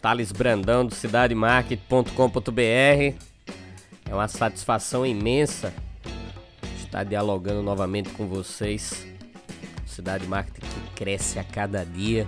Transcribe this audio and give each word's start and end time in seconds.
Thales 0.00 0.32
Brandão 0.32 0.86
do 0.86 0.94
cidademarket.com.br. 0.94 3.14
É 4.08 4.14
uma 4.14 4.28
satisfação 4.28 5.04
imensa 5.06 5.74
estar 6.76 7.04
dialogando 7.04 7.62
novamente 7.62 8.08
com 8.10 8.26
vocês. 8.26 9.06
Cidade 9.86 10.26
Marketing 10.26 10.66
que 10.66 10.90
cresce 10.96 11.38
a 11.38 11.44
cada 11.44 11.84
dia. 11.84 12.26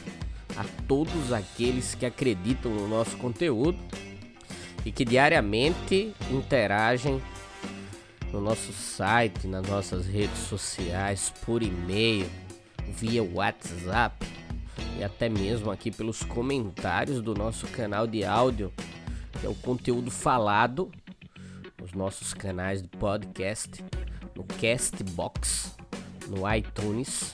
a 0.57 0.65
todos 0.87 1.31
aqueles 1.31 1.93
que 1.93 2.07
acreditam 2.07 2.71
no 2.71 2.87
nosso 2.87 3.15
conteúdo 3.17 3.77
e 4.83 4.91
que 4.91 5.05
diariamente 5.05 6.11
interagem 6.31 7.21
no 8.33 8.41
nosso 8.41 8.73
site, 8.73 9.45
nas 9.45 9.67
nossas 9.67 10.07
redes 10.07 10.39
sociais, 10.39 11.31
por 11.45 11.61
e-mail, 11.61 12.27
via 12.87 13.23
WhatsApp 13.23 14.25
e 14.97 15.03
até 15.03 15.29
mesmo 15.29 15.69
aqui 15.69 15.91
pelos 15.91 16.23
comentários 16.23 17.21
do 17.21 17.35
nosso 17.35 17.67
canal 17.67 18.07
de 18.07 18.23
áudio, 18.23 18.73
que 19.39 19.45
é 19.45 19.49
o 19.49 19.55
conteúdo 19.55 20.09
falado 20.09 20.91
nos 21.81 21.93
nossos 21.93 22.33
canais 22.33 22.81
de 22.83 22.87
podcast, 22.87 23.83
no 24.35 24.43
Castbox, 24.43 25.75
no 26.27 26.49
iTunes 26.53 27.33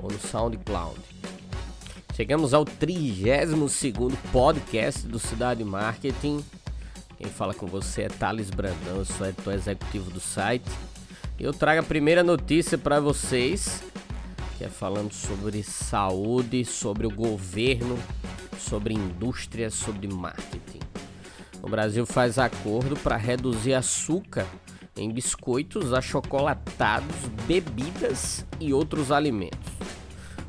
ou 0.00 0.10
no 0.10 0.18
SoundCloud. 0.18 1.00
Chegamos 2.14 2.54
ao 2.54 2.64
32 2.64 3.84
podcast 4.32 5.06
do 5.06 5.18
Cidade 5.18 5.64
Marketing. 5.64 6.44
Quem 7.16 7.26
fala 7.26 7.52
com 7.52 7.66
você 7.66 8.02
é 8.02 8.08
Thales 8.08 8.50
Brandão, 8.50 8.98
eu 8.98 9.04
sou 9.04 9.26
editor 9.26 9.54
executivo 9.54 10.10
do 10.10 10.20
site. 10.20 10.70
E 11.36 11.42
eu 11.42 11.52
trago 11.52 11.80
a 11.80 11.84
primeira 11.84 12.22
notícia 12.22 12.78
para 12.78 13.00
vocês, 13.00 13.82
que 14.56 14.64
é 14.64 14.68
falando 14.68 15.12
sobre 15.12 15.62
saúde, 15.64 16.64
sobre 16.64 17.06
o 17.06 17.10
governo, 17.10 17.98
sobre 18.58 18.94
indústria, 18.94 19.70
sobre 19.70 20.06
marketing. 20.08 20.67
O 21.62 21.68
Brasil 21.68 22.06
faz 22.06 22.38
acordo 22.38 22.96
para 22.96 23.16
reduzir 23.16 23.74
açúcar 23.74 24.46
em 24.96 25.10
biscoitos, 25.10 25.92
achocolatados, 25.92 27.16
bebidas 27.46 28.46
e 28.60 28.72
outros 28.72 29.12
alimentos. 29.12 29.72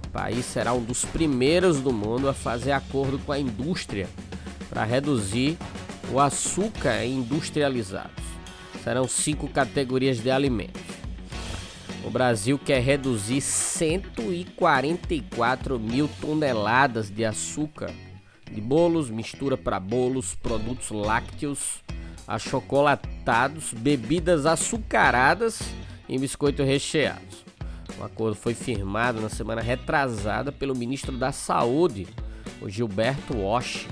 O 0.07 0.09
país 0.09 0.45
será 0.45 0.73
um 0.73 0.83
dos 0.83 1.06
primeiros 1.06 1.81
do 1.81 1.94
mundo 1.94 2.28
a 2.28 2.33
fazer 2.33 2.72
acordo 2.72 3.19
com 3.19 3.31
a 3.31 3.39
indústria 3.39 4.09
para 4.69 4.83
reduzir 4.83 5.56
o 6.11 6.19
açúcar 6.19 7.06
industrializados. 7.06 8.25
Serão 8.83 9.07
cinco 9.07 9.47
categorias 9.47 10.19
de 10.19 10.31
alimentos. 10.31 10.81
O 12.03 12.09
Brasil 12.09 12.57
quer 12.57 12.81
reduzir 12.81 13.41
144 13.41 15.79
mil 15.79 16.09
toneladas 16.22 17.09
de 17.09 17.25
açúcar 17.25 17.94
de 18.51 18.61
bolos, 18.61 19.09
mistura 19.09 19.57
para 19.57 19.79
bolos, 19.79 20.35
produtos 20.35 20.89
lácteos, 20.91 21.83
achocolatados, 22.27 23.73
bebidas 23.73 24.45
açucaradas 24.45 25.61
e 26.07 26.17
biscoitos 26.17 26.65
recheados. 26.65 27.45
O 27.99 28.03
acordo 28.03 28.35
foi 28.35 28.53
firmado 28.53 29.19
na 29.19 29.29
semana 29.29 29.61
retrasada 29.61 30.51
pelo 30.51 30.75
ministro 30.75 31.17
da 31.17 31.31
Saúde, 31.31 32.07
o 32.61 32.69
Gilberto 32.69 33.38
Walsh, 33.38 33.88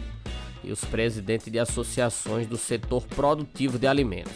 e 0.64 0.72
os 0.72 0.84
presidentes 0.84 1.52
de 1.52 1.60
associações 1.60 2.46
do 2.48 2.58
setor 2.58 3.04
produtivo 3.08 3.80
de 3.80 3.88
alimentos. 3.88 4.34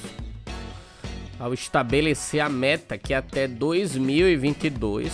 Ao 1.38 1.54
estabelecer 1.54 2.40
a 2.40 2.50
meta 2.50 2.98
que 2.98 3.14
até 3.14 3.48
2022 3.48 5.12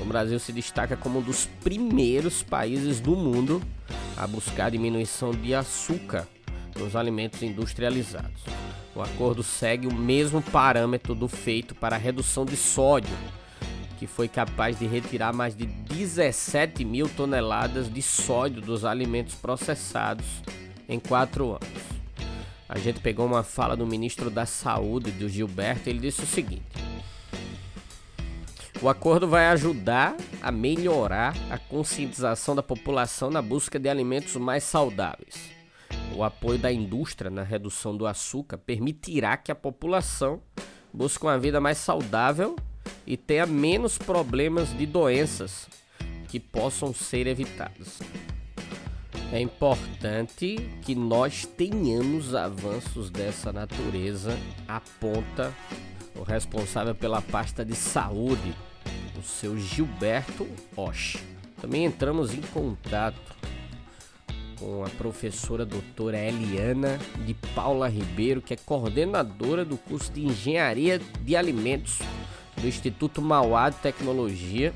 o 0.00 0.04
Brasil 0.04 0.38
se 0.38 0.52
destaca 0.52 0.96
como 0.96 1.20
um 1.20 1.22
dos 1.22 1.46
primeiros 1.62 2.42
países 2.42 3.00
do 3.00 3.14
mundo 3.14 3.62
a 4.20 4.26
buscar 4.26 4.70
diminuição 4.70 5.30
de 5.30 5.54
açúcar 5.54 6.28
nos 6.78 6.94
alimentos 6.94 7.42
industrializados. 7.42 8.42
O 8.94 9.00
acordo 9.00 9.42
segue 9.42 9.86
o 9.86 9.94
mesmo 9.94 10.42
parâmetro 10.42 11.14
do 11.14 11.26
feito 11.26 11.74
para 11.74 11.96
a 11.96 11.98
redução 11.98 12.44
de 12.44 12.54
sódio, 12.54 13.16
que 13.98 14.06
foi 14.06 14.28
capaz 14.28 14.78
de 14.78 14.86
retirar 14.86 15.32
mais 15.32 15.56
de 15.56 15.64
17 15.64 16.84
mil 16.84 17.08
toneladas 17.08 17.90
de 17.90 18.02
sódio 18.02 18.60
dos 18.60 18.84
alimentos 18.84 19.34
processados 19.36 20.26
em 20.86 21.00
quatro 21.00 21.52
anos. 21.52 21.90
A 22.68 22.78
gente 22.78 23.00
pegou 23.00 23.24
uma 23.24 23.42
fala 23.42 23.74
do 23.74 23.86
ministro 23.86 24.28
da 24.28 24.44
Saúde, 24.44 25.10
do 25.12 25.30
Gilberto, 25.30 25.88
ele 25.88 25.98
disse 25.98 26.24
o 26.24 26.26
seguinte: 26.26 26.62
o 28.82 28.88
acordo 28.88 29.28
vai 29.28 29.46
ajudar 29.48 30.16
a 30.40 30.50
melhorar 30.50 31.34
a 31.50 31.58
conscientização 31.58 32.56
da 32.56 32.62
população 32.62 33.30
na 33.30 33.42
busca 33.42 33.78
de 33.78 33.90
alimentos 33.90 34.36
mais 34.36 34.64
saudáveis. 34.64 35.50
O 36.16 36.24
apoio 36.24 36.58
da 36.58 36.72
indústria 36.72 37.30
na 37.30 37.42
redução 37.42 37.94
do 37.94 38.06
açúcar 38.06 38.56
permitirá 38.56 39.36
que 39.36 39.52
a 39.52 39.54
população 39.54 40.40
busque 40.92 41.24
uma 41.24 41.38
vida 41.38 41.60
mais 41.60 41.76
saudável 41.76 42.56
e 43.06 43.18
tenha 43.18 43.44
menos 43.44 43.98
problemas 43.98 44.76
de 44.76 44.86
doenças 44.86 45.68
que 46.28 46.40
possam 46.40 46.94
ser 46.94 47.26
evitadas. 47.26 47.98
É 49.30 49.40
importante 49.40 50.56
que 50.82 50.94
nós 50.94 51.44
tenhamos 51.44 52.34
avanços 52.34 53.10
dessa 53.10 53.52
natureza, 53.52 54.36
aponta 54.66 55.54
o 56.16 56.22
responsável 56.22 56.94
pela 56.94 57.20
pasta 57.20 57.64
de 57.64 57.76
saúde 57.76 58.54
o 59.20 59.22
seu 59.22 59.56
Gilberto 59.58 60.48
Osh. 60.76 61.18
Também 61.60 61.84
entramos 61.84 62.32
em 62.32 62.40
contato 62.40 63.36
com 64.58 64.84
a 64.84 64.88
professora 64.90 65.64
doutora 65.64 66.18
Eliana 66.18 66.98
de 67.24 67.34
Paula 67.54 67.88
Ribeiro, 67.88 68.40
que 68.40 68.54
é 68.54 68.56
coordenadora 68.56 69.64
do 69.64 69.76
curso 69.76 70.10
de 70.12 70.24
Engenharia 70.24 70.98
de 70.98 71.36
Alimentos 71.36 71.98
do 72.56 72.66
Instituto 72.66 73.20
Mauá 73.20 73.70
de 73.70 73.76
Tecnologia. 73.76 74.72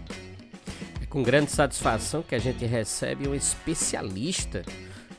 É 1.02 1.06
com 1.06 1.22
grande 1.22 1.50
satisfação 1.50 2.22
que 2.22 2.34
a 2.34 2.38
gente 2.38 2.64
recebe 2.66 3.26
um 3.26 3.34
especialista, 3.34 4.62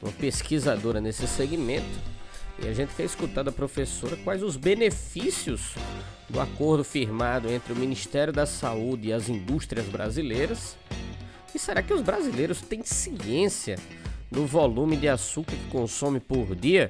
uma 0.01 0.11
pesquisadora 0.11 1.01
nesse 1.01 1.27
segmento. 1.27 2.14
E 2.63 2.67
a 2.67 2.73
gente 2.73 2.95
quer 2.95 3.03
escutar 3.03 3.43
da 3.43 3.51
professora 3.51 4.15
quais 4.23 4.41
os 4.41 4.55
benefícios 4.55 5.75
do 6.29 6.39
acordo 6.39 6.83
firmado 6.83 7.51
entre 7.51 7.73
o 7.73 7.75
Ministério 7.75 8.31
da 8.31 8.45
Saúde 8.45 9.09
e 9.09 9.13
as 9.13 9.29
indústrias 9.29 9.85
brasileiras? 9.87 10.77
E 11.53 11.59
será 11.59 11.81
que 11.81 11.93
os 11.93 12.01
brasileiros 12.01 12.61
têm 12.61 12.83
ciência 12.83 13.77
do 14.31 14.45
volume 14.45 14.97
de 14.97 15.07
açúcar 15.07 15.55
que 15.55 15.69
consome 15.69 16.19
por 16.19 16.55
dia? 16.55 16.89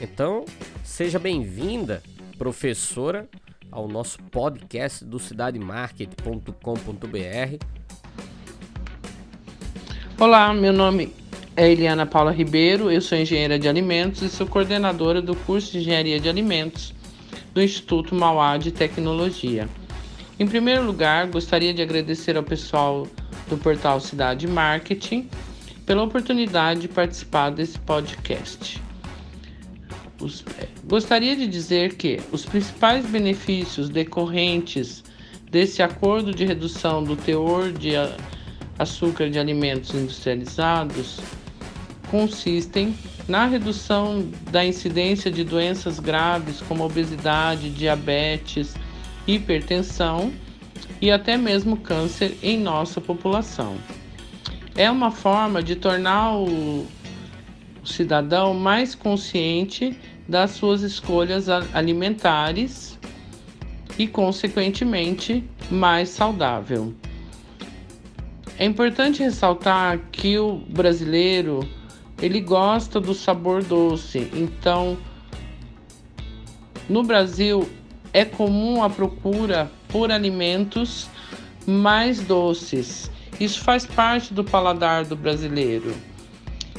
Então, 0.00 0.44
seja 0.84 1.18
bem-vinda, 1.18 2.02
professora, 2.36 3.28
ao 3.70 3.88
nosso 3.88 4.22
podcast 4.24 5.04
do 5.04 5.18
cidademarket.com.br. 5.18 7.64
Olá, 10.18 10.52
meu 10.52 10.72
nome 10.72 11.12
é 11.58 11.72
Eliana 11.72 12.06
Paula 12.06 12.30
Ribeiro, 12.30 12.88
eu 12.88 13.00
sou 13.00 13.18
engenheira 13.18 13.58
de 13.58 13.68
alimentos 13.68 14.22
e 14.22 14.28
sou 14.28 14.46
coordenadora 14.46 15.20
do 15.20 15.34
curso 15.34 15.72
de 15.72 15.78
Engenharia 15.78 16.20
de 16.20 16.28
Alimentos 16.28 16.94
do 17.52 17.60
Instituto 17.60 18.14
Mauá 18.14 18.56
de 18.56 18.70
Tecnologia. 18.70 19.68
Em 20.38 20.46
primeiro 20.46 20.84
lugar, 20.84 21.26
gostaria 21.26 21.74
de 21.74 21.82
agradecer 21.82 22.36
ao 22.36 22.44
pessoal 22.44 23.08
do 23.48 23.58
portal 23.58 23.98
Cidade 23.98 24.46
Marketing 24.46 25.28
pela 25.84 26.04
oportunidade 26.04 26.82
de 26.82 26.88
participar 26.88 27.50
desse 27.50 27.76
podcast. 27.80 28.80
Os, 30.20 30.44
é, 30.60 30.68
Gostaria 30.84 31.34
de 31.34 31.48
dizer 31.48 31.96
que 31.96 32.20
os 32.30 32.44
principais 32.44 33.04
benefícios 33.04 33.88
decorrentes 33.88 35.02
desse 35.50 35.82
acordo 35.82 36.32
de 36.32 36.44
redução 36.44 37.02
do 37.02 37.16
teor 37.16 37.72
de 37.72 37.94
açúcar 38.78 39.28
de 39.28 39.40
alimentos 39.40 39.92
industrializados 39.92 41.18
consistem 42.10 42.94
na 43.26 43.46
redução 43.46 44.28
da 44.50 44.64
incidência 44.64 45.30
de 45.30 45.44
doenças 45.44 46.00
graves 46.00 46.60
como 46.62 46.84
obesidade, 46.84 47.70
diabetes, 47.70 48.74
hipertensão 49.26 50.32
e 51.00 51.10
até 51.10 51.36
mesmo 51.36 51.76
câncer 51.76 52.36
em 52.42 52.58
nossa 52.58 53.00
população. 53.00 53.76
É 54.74 54.90
uma 54.90 55.10
forma 55.10 55.62
de 55.62 55.76
tornar 55.76 56.36
o 56.36 56.86
cidadão 57.84 58.54
mais 58.54 58.94
consciente 58.94 59.98
das 60.28 60.52
suas 60.52 60.82
escolhas 60.82 61.48
alimentares 61.48 62.98
e, 63.98 64.06
consequentemente, 64.06 65.42
mais 65.70 66.10
saudável. 66.10 66.94
É 68.58 68.64
importante 68.64 69.22
ressaltar 69.22 69.98
que 70.10 70.38
o 70.38 70.56
brasileiro 70.56 71.60
ele 72.20 72.40
gosta 72.40 73.00
do 73.00 73.14
sabor 73.14 73.62
doce, 73.62 74.30
então 74.34 74.98
no 76.88 77.02
Brasil 77.02 77.68
é 78.12 78.24
comum 78.24 78.82
a 78.82 78.90
procura 78.90 79.70
por 79.88 80.10
alimentos 80.10 81.08
mais 81.66 82.20
doces. 82.20 83.10
Isso 83.38 83.60
faz 83.60 83.86
parte 83.86 84.32
do 84.32 84.42
paladar 84.42 85.04
do 85.04 85.14
brasileiro. 85.14 85.94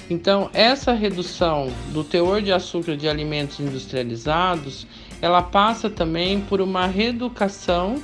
Então, 0.10 0.50
essa 0.54 0.92
redução 0.92 1.72
do 1.94 2.04
teor 2.04 2.42
de 2.42 2.52
açúcar 2.52 2.98
de 2.98 3.08
alimentos 3.08 3.60
industrializados, 3.60 4.88
ela 5.22 5.44
passa 5.44 5.90
também 5.90 6.42
por 6.42 6.60
uma 6.60 6.88
reeducação 6.88 8.04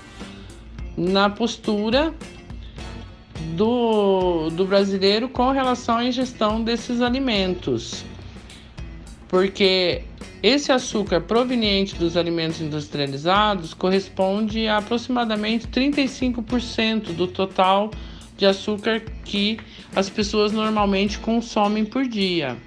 na 0.96 1.30
postura 1.30 2.14
do, 3.56 4.50
do 4.50 4.66
brasileiro 4.66 5.30
com 5.30 5.52
relação 5.52 5.98
à 5.98 6.06
ingestão 6.06 6.64
desses 6.64 7.02
alimentos. 7.02 8.06
Porque 9.28 10.04
esse 10.42 10.72
açúcar 10.72 11.22
proveniente 11.22 11.96
dos 11.96 12.16
alimentos 12.16 12.62
industrializados 12.62 13.74
corresponde 13.74 14.68
a 14.68 14.78
aproximadamente 14.78 15.68
35% 15.68 17.14
do 17.14 17.28
total 17.28 17.92
de 18.38 18.46
açúcar 18.46 19.02
que 19.24 19.58
as 19.96 20.10
pessoas 20.10 20.52
normalmente 20.52 21.20
consomem 21.20 21.86
por 21.86 22.08
dia. 22.08 22.58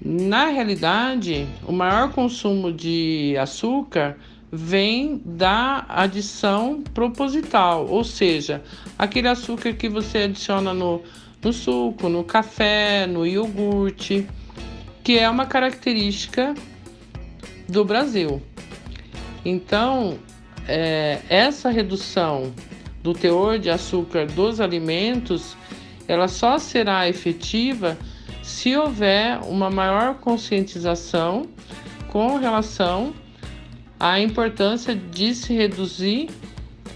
Na 0.00 0.46
realidade, 0.46 1.46
o 1.66 1.72
maior 1.72 2.12
consumo 2.12 2.70
de 2.70 3.34
açúcar 3.40 4.18
vem 4.54 5.20
da 5.24 5.84
adição 5.88 6.82
proposital, 6.94 7.86
ou 7.88 8.04
seja, 8.04 8.62
aquele 8.96 9.26
açúcar 9.26 9.72
que 9.72 9.88
você 9.88 10.18
adiciona 10.18 10.72
no, 10.72 11.02
no 11.42 11.52
suco, 11.52 12.08
no 12.08 12.22
café, 12.22 13.06
no 13.06 13.26
iogurte, 13.26 14.26
que 15.02 15.18
é 15.18 15.28
uma 15.28 15.44
característica 15.44 16.54
do 17.68 17.84
Brasil. 17.84 18.40
Então, 19.44 20.18
é, 20.68 21.20
essa 21.28 21.68
redução 21.70 22.54
do 23.02 23.12
teor 23.12 23.58
de 23.58 23.70
açúcar 23.70 24.26
dos 24.26 24.60
alimentos, 24.60 25.56
ela 26.06 26.28
só 26.28 26.58
será 26.58 27.08
efetiva 27.08 27.98
se 28.42 28.76
houver 28.76 29.40
uma 29.48 29.68
maior 29.68 30.14
conscientização 30.14 31.46
com 32.08 32.36
relação 32.36 33.12
à 33.98 34.20
importância 34.20 34.94
de 34.94 35.34
se 35.34 35.54
reduzir 35.54 36.30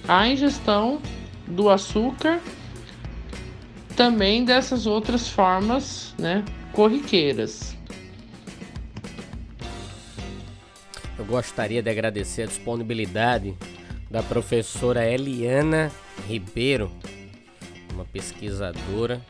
a 0.06 0.28
ingestão 0.28 1.00
do 1.46 1.68
açúcar, 1.68 2.40
também 3.96 4.44
dessas 4.44 4.86
outras 4.86 5.28
formas, 5.28 6.14
né, 6.18 6.44
corriqueiras. 6.72 7.76
Eu 11.18 11.24
gostaria 11.24 11.82
de 11.82 11.90
agradecer 11.90 12.42
a 12.42 12.46
disponibilidade 12.46 13.56
da 14.10 14.22
professora 14.22 15.04
Eliana 15.04 15.90
Ribeiro, 16.28 16.90
uma 17.92 18.04
pesquisadora 18.04 19.20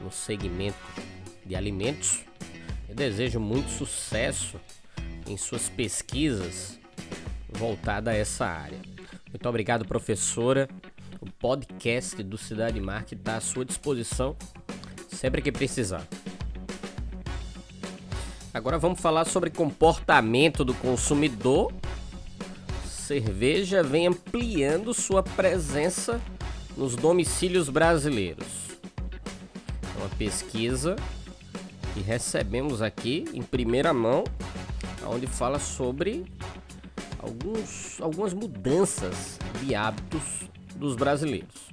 no 0.00 0.12
segmento 0.12 0.76
de 1.44 1.56
alimentos. 1.56 2.20
Eu 2.88 2.94
desejo 2.94 3.40
muito 3.40 3.70
sucesso 3.70 4.60
em 5.26 5.36
suas 5.36 5.68
pesquisas 5.68 6.79
voltadas 7.52 8.14
a 8.14 8.16
essa 8.16 8.46
área. 8.46 8.78
Muito 9.28 9.48
obrigado, 9.48 9.84
professora. 9.86 10.68
O 11.20 11.30
podcast 11.30 12.22
do 12.22 12.38
Cidade 12.38 12.80
Market 12.80 13.18
está 13.18 13.36
à 13.36 13.40
sua 13.40 13.64
disposição 13.64 14.36
sempre 15.08 15.42
que 15.42 15.52
precisar. 15.52 16.06
Agora 18.52 18.78
vamos 18.78 19.00
falar 19.00 19.26
sobre 19.26 19.50
comportamento 19.50 20.64
do 20.64 20.74
consumidor 20.74 21.72
cerveja 23.10 23.82
vem 23.82 24.06
ampliando 24.06 24.94
sua 24.94 25.20
presença 25.20 26.20
nos 26.76 26.94
domicílios 26.94 27.68
brasileiros. 27.68 28.68
É 29.82 29.98
uma 29.98 30.08
pesquisa 30.10 30.94
que 31.92 31.98
recebemos 31.98 32.80
aqui 32.80 33.24
em 33.34 33.42
primeira 33.42 33.92
mão, 33.92 34.22
onde 35.04 35.26
fala 35.26 35.58
sobre 35.58 36.24
alguns, 37.22 38.00
algumas 38.00 38.32
mudanças 38.32 39.38
de 39.62 39.74
hábitos 39.74 40.48
dos 40.76 40.96
brasileiros. 40.96 41.68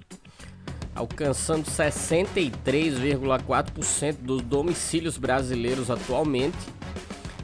Alcançando 0.93 1.65
63,4% 1.69 4.17
dos 4.17 4.41
domicílios 4.41 5.17
brasileiros 5.17 5.89
atualmente, 5.91 6.57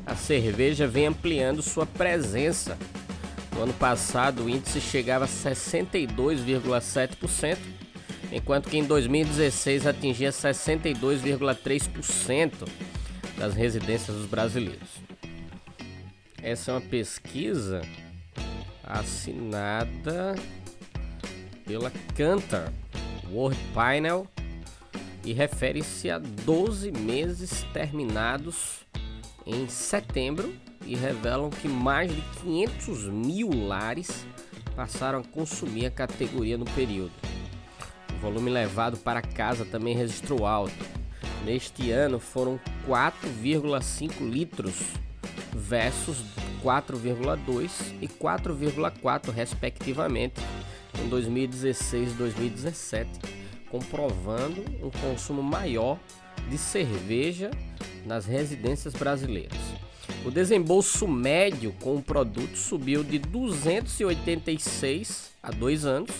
a 0.06 0.16
cerveja 0.16 0.86
vem 0.88 1.08
ampliando 1.08 1.62
sua 1.62 1.86
presença 1.86 2.78
no 3.56 3.64
ano 3.64 3.74
passado, 3.74 4.44
o 4.44 4.50
índice 4.50 4.82
chegava 4.82 5.24
a 5.26 5.28
62,7%, 5.28 7.58
enquanto 8.32 8.68
que 8.68 8.78
em 8.78 8.84
2016 8.84 9.86
atingia 9.86 10.32
62,3% 10.32 12.68
das 13.38 13.54
residências 13.54 14.18
dos 14.18 14.26
brasileiros. 14.26 15.03
Essa 16.44 16.72
é 16.72 16.74
uma 16.74 16.82
pesquisa 16.82 17.82
assinada 18.84 20.36
pela 21.66 21.90
Cantor 22.14 22.70
World 23.32 23.58
Panel 23.74 24.28
e 25.24 25.32
refere-se 25.32 26.12
a 26.12 26.18
12 26.18 26.92
meses 26.92 27.64
terminados 27.72 28.86
em 29.46 29.70
setembro 29.70 30.54
e 30.86 30.98
revelam 30.98 31.50
que 31.50 31.70
mais 31.70 32.14
de 32.14 32.22
500 32.42 33.06
mil 33.06 33.50
lares 33.66 34.28
passaram 34.76 35.20
a 35.20 35.24
consumir 35.24 35.86
a 35.86 35.92
categoria 35.92 36.58
no 36.58 36.66
período. 36.66 37.14
O 38.18 38.20
volume 38.20 38.50
levado 38.50 38.98
para 38.98 39.22
casa 39.22 39.64
também 39.64 39.96
registrou 39.96 40.46
alta. 40.46 40.74
Neste 41.46 41.90
ano 41.90 42.20
foram 42.20 42.60
4,5 42.86 44.30
litros 44.30 44.94
versus 45.56 46.18
4,2 46.64 47.94
e 48.02 48.08
4,4 48.08 49.32
respectivamente 49.32 50.42
em 51.04 51.10
2016 51.10 52.12
e 52.12 52.16
2017, 52.16 53.10
comprovando 53.70 54.64
um 54.82 54.90
consumo 54.90 55.44
maior 55.44 56.00
de 56.50 56.58
cerveja 56.58 57.52
nas 58.06 58.26
residências 58.26 58.94
brasileiras. 58.94 59.60
O 60.26 60.32
desembolso 60.32 61.08
médio 61.08 61.74
com 61.82 61.96
o 61.96 62.02
produto 62.02 62.58
subiu 62.58 63.04
de 63.04 63.20
286 63.20 65.32
há 65.42 65.52
dois 65.52 65.86
anos 65.86 66.12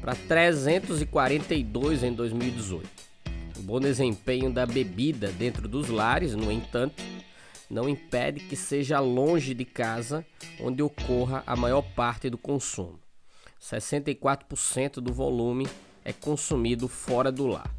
para 0.00 0.14
342 0.14 2.02
em 2.02 2.12
2018. 2.12 2.88
O 3.58 3.62
bom 3.62 3.80
desempenho 3.80 4.50
da 4.50 4.66
bebida 4.66 5.30
dentro 5.32 5.68
dos 5.68 5.88
lares, 5.88 6.34
no 6.34 6.50
entanto, 6.50 7.02
não 7.70 7.88
impede 7.88 8.40
que 8.40 8.56
seja 8.56 8.98
longe 8.98 9.54
de 9.54 9.64
casa 9.64 10.26
onde 10.60 10.82
ocorra 10.82 11.44
a 11.46 11.54
maior 11.54 11.82
parte 11.82 12.28
do 12.28 12.36
consumo. 12.36 12.98
64% 13.62 14.94
do 14.94 15.12
volume 15.12 15.68
é 16.04 16.12
consumido 16.12 16.88
fora 16.88 17.30
do 17.30 17.46
lar. 17.46 17.72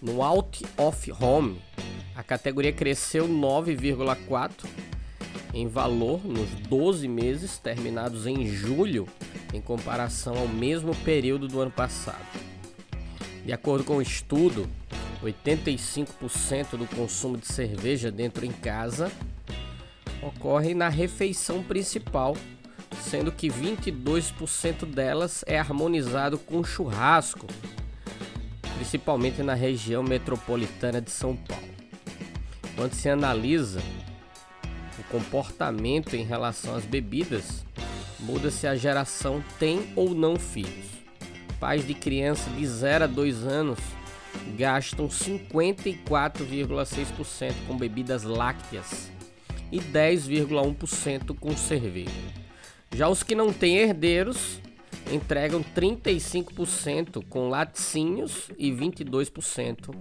No 0.00 0.22
Out 0.22 0.64
of 0.76 1.12
Home, 1.12 1.60
a 2.14 2.22
categoria 2.22 2.72
cresceu 2.72 3.26
9,4 3.28 4.66
em 5.52 5.66
valor 5.66 6.24
nos 6.24 6.50
12 6.68 7.08
meses 7.08 7.58
terminados 7.58 8.26
em 8.26 8.46
julho, 8.46 9.08
em 9.54 9.60
comparação 9.60 10.36
ao 10.36 10.46
mesmo 10.46 10.94
período 10.96 11.48
do 11.48 11.60
ano 11.60 11.70
passado. 11.70 12.26
De 13.44 13.52
acordo 13.52 13.84
com 13.84 13.96
o 13.96 14.02
estudo, 14.02 14.68
85% 15.26 16.76
do 16.76 16.86
consumo 16.86 17.36
de 17.36 17.46
cerveja 17.46 18.10
dentro 18.10 18.44
em 18.44 18.52
casa 18.52 19.10
ocorrem 20.22 20.74
na 20.74 20.88
refeição 20.88 21.62
principal, 21.62 22.36
sendo 23.00 23.30
que 23.30 23.48
22% 23.48 24.86
delas 24.86 25.44
é 25.46 25.58
harmonizado 25.58 26.38
com 26.38 26.64
churrasco, 26.64 27.46
principalmente 28.76 29.42
na 29.42 29.54
região 29.54 30.02
metropolitana 30.02 31.00
de 31.00 31.10
São 31.10 31.36
Paulo. 31.36 31.66
Quando 32.74 32.92
se 32.92 33.08
analisa 33.08 33.80
o 34.98 35.04
comportamento 35.04 36.14
em 36.14 36.24
relação 36.24 36.74
às 36.74 36.84
bebidas, 36.84 37.64
muda 38.18 38.50
se 38.50 38.66
a 38.66 38.74
geração 38.74 39.42
tem 39.58 39.92
ou 39.94 40.14
não 40.14 40.36
filhos. 40.36 40.86
Pais 41.60 41.86
de 41.86 41.94
criança 41.94 42.50
de 42.50 42.66
0 42.66 43.04
a 43.04 43.06
2 43.06 43.44
anos 43.44 43.78
gastam 44.56 45.08
54,6% 45.08 47.52
com 47.66 47.76
bebidas 47.76 48.22
lácteas 48.22 49.10
e 49.70 49.78
10,1% 49.78 51.38
com 51.38 51.54
cerveja. 51.56 52.10
Já 52.94 53.08
os 53.08 53.22
que 53.22 53.34
não 53.34 53.52
têm 53.52 53.76
herdeiros 53.78 54.60
entregam 55.12 55.62
35% 55.74 57.24
com 57.28 57.48
laticínios 57.48 58.50
e 58.58 58.70
22% 58.70 59.94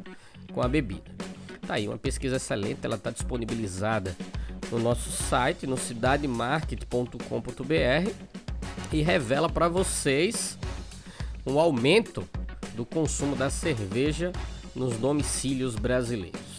com 0.53 0.61
a 0.61 0.67
bebida. 0.67 1.11
Tá 1.65 1.75
aí 1.75 1.87
uma 1.87 1.97
pesquisa 1.97 2.35
excelente, 2.37 2.85
ela 2.85 2.95
está 2.95 3.11
disponibilizada 3.11 4.15
no 4.71 4.79
nosso 4.79 5.11
site, 5.11 5.67
no 5.67 5.77
cidademarket.com.br 5.77 8.11
e 8.91 9.01
revela 9.01 9.49
para 9.49 9.67
vocês 9.67 10.57
um 11.45 11.59
aumento 11.59 12.27
do 12.75 12.85
consumo 12.85 13.35
da 13.35 13.49
cerveja 13.49 14.31
nos 14.75 14.97
domicílios 14.97 15.75
brasileiros. 15.75 16.55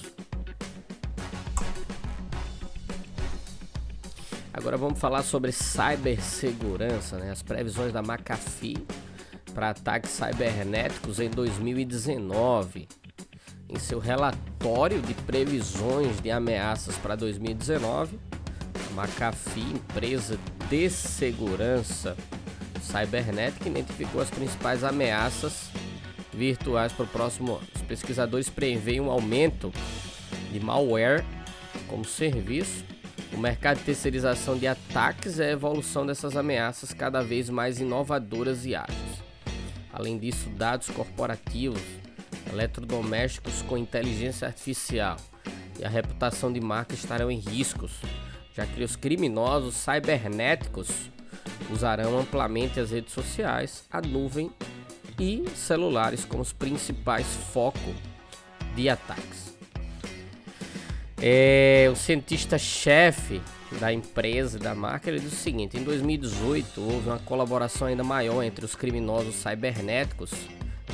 Agora 4.52 4.78
vamos 4.78 4.98
falar 4.98 5.22
sobre 5.22 5.52
cibersegurança, 5.52 7.18
né? 7.18 7.30
as 7.30 7.42
previsões 7.42 7.92
da 7.92 8.00
McAfee 8.00 8.78
para 9.54 9.70
ataques 9.70 10.10
cibernéticos 10.10 11.20
em 11.20 11.28
2019. 11.28 12.88
Em 13.68 13.78
seu 13.78 13.98
relatório 13.98 15.00
de 15.02 15.12
previsões 15.12 16.20
de 16.20 16.30
ameaças 16.30 16.96
para 16.96 17.14
2019, 17.16 18.18
a 18.90 19.02
McAfee, 19.02 19.72
empresa 19.72 20.38
de 20.70 20.88
segurança 20.88 22.16
cibernética, 22.80 23.68
identificou 23.68 24.22
as 24.22 24.30
principais 24.30 24.82
ameaças 24.82 25.70
virtuais 26.36 26.92
para 26.92 27.04
o 27.04 27.08
próximo 27.08 27.54
ano. 27.54 27.66
Os 27.74 27.82
pesquisadores 27.82 28.50
preveem 28.50 29.00
um 29.00 29.10
aumento 29.10 29.72
de 30.52 30.60
malware 30.60 31.24
como 31.88 32.04
serviço. 32.04 32.84
O 33.32 33.38
mercado 33.38 33.78
de 33.78 33.84
terceirização 33.84 34.56
de 34.56 34.66
ataques 34.66 35.40
é 35.40 35.48
a 35.48 35.52
evolução 35.52 36.06
dessas 36.06 36.36
ameaças 36.36 36.92
cada 36.92 37.22
vez 37.22 37.50
mais 37.50 37.80
inovadoras 37.80 38.64
e 38.66 38.74
ágeis. 38.74 39.22
Além 39.92 40.18
disso, 40.18 40.48
dados 40.50 40.90
corporativos, 40.90 41.80
eletrodomésticos 42.52 43.62
com 43.62 43.76
inteligência 43.76 44.46
artificial 44.46 45.16
e 45.78 45.84
a 45.84 45.88
reputação 45.88 46.52
de 46.52 46.60
marca 46.60 46.94
estarão 46.94 47.30
em 47.30 47.38
riscos, 47.38 47.92
já 48.54 48.66
que 48.66 48.82
os 48.82 48.94
criminosos 48.94 49.74
cibernéticos 49.74 51.10
usarão 51.70 52.18
amplamente 52.18 52.78
as 52.78 52.90
redes 52.90 53.12
sociais, 53.12 53.84
a 53.90 54.00
nuvem 54.00 54.50
e 55.18 55.44
celulares 55.54 56.24
como 56.24 56.42
os 56.42 56.52
principais 56.52 57.26
focos 57.52 57.94
de 58.74 58.88
ataques. 58.88 59.56
É, 61.20 61.88
o 61.90 61.96
cientista-chefe 61.96 63.40
da 63.80 63.92
empresa, 63.92 64.58
da 64.58 64.74
marca, 64.74 65.08
ele 65.08 65.20
diz 65.20 65.32
o 65.32 65.36
seguinte: 65.36 65.78
em 65.78 65.82
2018 65.82 66.80
houve 66.80 67.08
uma 67.08 67.18
colaboração 67.18 67.88
ainda 67.88 68.04
maior 68.04 68.42
entre 68.42 68.64
os 68.64 68.74
criminosos 68.74 69.34
cibernéticos 69.34 70.30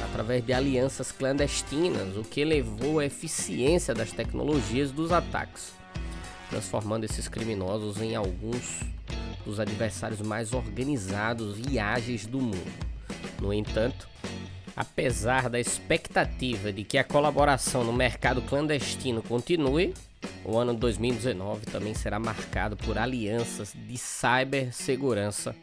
através 0.05 0.45
de 0.45 0.53
alianças 0.53 1.13
clandestinas, 1.13 2.17
o 2.17 2.23
que 2.23 2.41
elevou 2.41 2.99
a 2.99 3.05
eficiência 3.05 3.95
das 3.95 4.13
tecnologias 4.13 4.91
dos 4.91 5.13
ataques, 5.13 5.73
transformando 6.51 7.05
esses 7.05 7.29
criminosos 7.29 8.01
em 8.01 8.15
alguns 8.15 8.81
dos 9.45 9.59
adversários 9.59 10.21
mais 10.21 10.53
organizados 10.53 11.57
e 11.69 11.79
ágeis 11.79 12.27
do 12.27 12.41
mundo. 12.41 12.92
No 13.41 13.53
entanto, 13.53 14.09
apesar 14.77 15.49
da 15.49 15.59
expectativa 15.59 16.73
de 16.73 16.85
que 16.85 16.99
a 16.99 17.05
colaboração 17.05 17.85
no 17.85 17.93
mercado 17.93 18.43
clandestino 18.43 19.23
continue, 19.23 19.95
o 20.45 20.57
ano 20.57 20.75
2019 20.75 21.67
também 21.67 21.95
será 21.95 22.19
marcado 22.19 22.77
por 22.77 22.99
alianças 22.99 23.75
de 23.75 23.97
cibersegurança, 23.97 25.55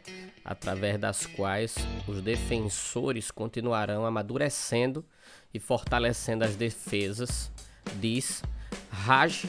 através 0.44 0.98
das 0.98 1.26
quais 1.26 1.74
os 2.06 2.20
defensores 2.22 3.30
continuarão 3.30 4.06
amadurecendo 4.06 5.04
e 5.52 5.58
fortalecendo 5.58 6.44
as 6.44 6.56
defesas, 6.56 7.50
diz 8.00 8.42
Raj 8.90 9.46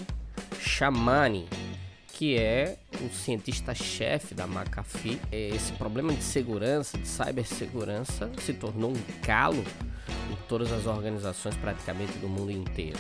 Shamani, 0.60 1.48
que 2.22 2.38
é 2.38 2.78
o 3.04 3.10
cientista-chefe 3.10 4.36
da 4.36 4.46
McAfee. 4.46 5.20
Esse 5.32 5.72
problema 5.72 6.14
de 6.14 6.24
segurança, 6.24 6.96
de 6.96 7.08
cibersegurança, 7.08 8.30
se 8.38 8.54
tornou 8.54 8.92
um 8.92 9.02
calo 9.24 9.64
em 10.32 10.36
todas 10.48 10.72
as 10.72 10.86
organizações 10.86 11.56
praticamente 11.56 12.20
do 12.20 12.30
mundo 12.30 12.52
inteiro. 12.52 13.00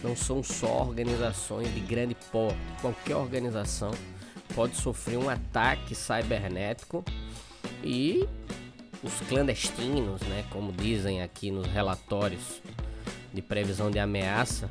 Não 0.00 0.14
são 0.14 0.44
só 0.44 0.82
organizações 0.82 1.74
de 1.74 1.80
grande 1.80 2.14
porte, 2.30 2.56
qualquer 2.80 3.16
organização 3.16 3.90
pode 4.54 4.76
sofrer 4.76 5.18
um 5.18 5.28
ataque 5.28 5.92
cibernético 5.92 7.04
e 7.82 8.28
os 9.02 9.12
clandestinos, 9.28 10.20
né, 10.20 10.44
como 10.50 10.70
dizem 10.70 11.20
aqui 11.20 11.50
nos 11.50 11.66
relatórios 11.66 12.62
de 13.34 13.42
previsão 13.42 13.90
de 13.90 13.98
ameaça, 13.98 14.70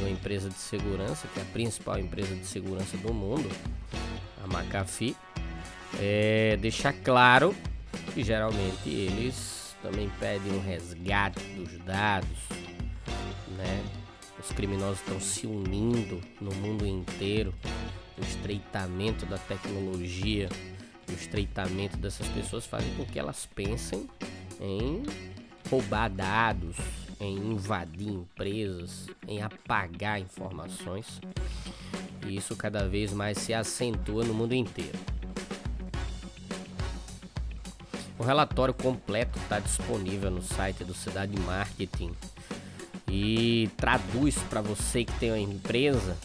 de 0.00 0.06
uma 0.06 0.10
empresa 0.10 0.48
de 0.48 0.58
segurança, 0.58 1.28
que 1.28 1.38
é 1.38 1.42
a 1.42 1.46
principal 1.46 1.98
empresa 1.98 2.34
de 2.34 2.46
segurança 2.46 2.96
do 2.96 3.12
mundo, 3.12 3.48
a 4.42 4.46
McAfee, 4.46 5.14
é, 6.00 6.56
deixar 6.56 6.92
claro 6.92 7.54
que 8.14 8.22
geralmente 8.22 8.88
eles 8.88 9.76
também 9.82 10.10
pedem 10.18 10.52
um 10.52 10.60
resgate 10.60 11.40
dos 11.54 11.78
dados, 11.84 12.38
né? 13.56 13.84
Os 14.38 14.50
criminosos 14.52 15.00
estão 15.00 15.20
se 15.20 15.46
unindo 15.46 16.20
no 16.40 16.54
mundo 16.54 16.86
inteiro, 16.86 17.52
o 18.16 18.22
estreitamento 18.22 19.26
da 19.26 19.36
tecnologia, 19.36 20.48
o 21.08 21.12
estreitamento 21.12 21.98
dessas 21.98 22.26
pessoas 22.28 22.64
fazem 22.64 22.94
com 22.94 23.04
que 23.04 23.18
elas 23.18 23.46
pensem 23.54 24.08
em 24.58 25.02
roubar 25.68 26.08
dados, 26.08 26.76
em 27.20 27.36
invadir 27.36 28.08
empresas, 28.08 29.06
em 29.28 29.42
apagar 29.42 30.20
informações. 30.20 31.20
E 32.26 32.36
isso 32.36 32.56
cada 32.56 32.88
vez 32.88 33.12
mais 33.12 33.38
se 33.38 33.52
acentua 33.52 34.24
no 34.24 34.32
mundo 34.32 34.54
inteiro. 34.54 34.98
O 38.18 38.22
relatório 38.22 38.74
completo 38.74 39.38
está 39.38 39.58
disponível 39.58 40.30
no 40.30 40.42
site 40.42 40.84
do 40.84 40.94
Cidade 40.94 41.38
Marketing 41.40 42.12
e 43.08 43.68
traduz 43.76 44.36
para 44.48 44.60
você 44.60 45.04
que 45.04 45.12
tem 45.18 45.30
uma 45.30 45.38
empresa 45.38 46.16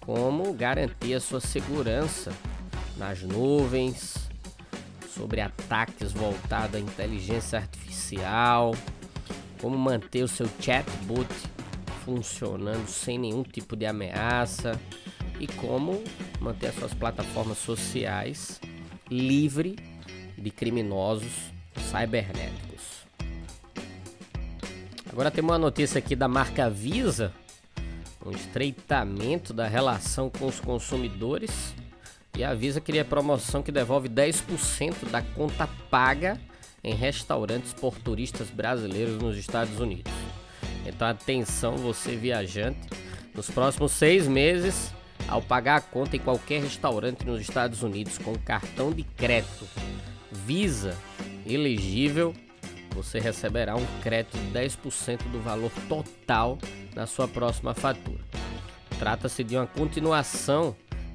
como 0.00 0.54
garantir 0.54 1.14
a 1.14 1.20
sua 1.20 1.40
segurança 1.40 2.32
nas 2.96 3.22
nuvens, 3.22 4.28
sobre 5.14 5.40
ataques 5.40 6.12
voltados 6.12 6.76
à 6.76 6.80
inteligência 6.80 7.58
artificial, 7.58 8.74
como 9.60 9.76
manter 9.76 10.22
o 10.22 10.28
seu 10.28 10.48
chatbot 10.60 11.28
funcionando 12.04 12.88
sem 12.88 13.18
nenhum 13.18 13.42
tipo 13.42 13.76
de 13.76 13.86
ameaça 13.86 14.78
e 15.38 15.46
como 15.46 16.02
manter 16.40 16.68
as 16.68 16.74
suas 16.74 16.94
plataformas 16.94 17.58
sociais 17.58 18.60
livre 19.10 19.76
de 20.36 20.50
criminosos 20.50 21.52
cibernéticos. 21.76 23.06
Agora 25.10 25.30
tem 25.30 25.42
uma 25.42 25.58
notícia 25.58 25.98
aqui 25.98 26.14
da 26.14 26.28
marca 26.28 26.70
Visa, 26.70 27.32
um 28.24 28.30
estreitamento 28.30 29.52
da 29.52 29.66
relação 29.66 30.30
com 30.30 30.46
os 30.46 30.60
consumidores 30.60 31.74
e 32.36 32.44
a 32.44 32.54
Visa 32.54 32.80
cria 32.80 33.04
promoção 33.04 33.62
que 33.62 33.72
devolve 33.72 34.08
10% 34.08 35.10
da 35.10 35.22
conta 35.22 35.66
paga 35.90 36.38
em 36.82 36.94
restaurantes 36.94 37.72
por 37.72 37.98
turistas 37.98 38.48
brasileiros 38.50 39.18
nos 39.18 39.36
Estados 39.36 39.78
Unidos. 39.80 40.12
Então 40.86 41.06
atenção 41.08 41.76
você 41.76 42.16
viajante, 42.16 42.88
nos 43.34 43.50
próximos 43.50 43.92
seis 43.92 44.26
meses, 44.26 44.92
ao 45.28 45.42
pagar 45.42 45.76
a 45.76 45.80
conta 45.80 46.16
em 46.16 46.20
qualquer 46.20 46.62
restaurante 46.62 47.24
nos 47.26 47.40
Estados 47.40 47.82
Unidos 47.82 48.18
com 48.18 48.34
cartão 48.38 48.90
de 48.90 49.02
crédito 49.02 49.66
Visa 50.30 50.96
elegível, 51.46 52.34
você 52.94 53.18
receberá 53.18 53.76
um 53.76 53.86
crédito 54.02 54.36
de 54.36 54.58
10% 54.58 55.30
do 55.30 55.40
valor 55.40 55.70
total 55.88 56.58
na 56.94 57.06
sua 57.06 57.28
próxima 57.28 57.74
fatura. 57.74 58.18
Trata-se 58.98 59.44
de 59.44 59.56
uma 59.56 59.66
continuação 59.66 60.74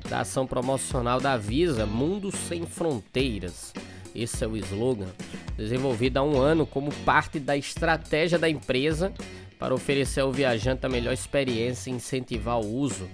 da 0.10 0.22
ação 0.22 0.48
promocional 0.48 1.20
da 1.20 1.36
Visa 1.38 1.86
Mundo 1.86 2.32
Sem 2.32 2.66
Fronteiras. 2.66 3.74
Esse 4.16 4.44
é 4.44 4.48
o 4.48 4.56
slogan, 4.58 5.12
desenvolvido 5.58 6.18
há 6.18 6.24
um 6.24 6.38
ano 6.40 6.66
como 6.66 6.94
parte 7.04 7.40
da 7.40 7.58
estratégia 7.58 8.38
da 8.38 8.50
empresa 8.50 9.14
para 9.58 9.74
oferecer 9.74 10.22
ao 10.22 10.32
viajante 10.32 10.86
a 10.86 10.90
melhor 10.90 11.14
experiência 11.14 11.90
e 11.90 11.94
incentivar 11.94 12.60
o 12.60 12.76
uso 12.76 13.10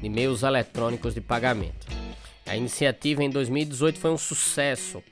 de 0.00 0.08
meios 0.08 0.42
eletrônicos 0.42 1.14
de 1.14 1.20
pagamento. 1.20 1.86
A 2.46 2.56
iniciativa 2.56 3.24
em 3.24 3.30
2018 3.30 3.98
foi 3.98 4.10
um 4.10 4.18
sucesso. 4.18 5.02